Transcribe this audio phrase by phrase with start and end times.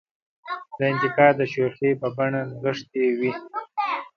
[0.77, 3.31] دا انتقاد د شوخۍ په بڼه نغښتې وي.